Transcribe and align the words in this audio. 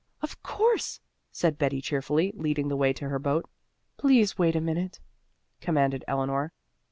"Of 0.23 0.41
course," 0.41 0.99
said 1.31 1.59
Betty, 1.59 1.79
cheerfully, 1.79 2.33
leading 2.35 2.69
the 2.69 2.75
way 2.75 2.91
to 2.91 3.09
her 3.09 3.19
boat. 3.19 3.47
"Please 3.97 4.35
wait 4.35 4.55
a 4.55 4.59
minute," 4.59 4.99
commanded 5.59 6.03
Eleanor. 6.07 6.53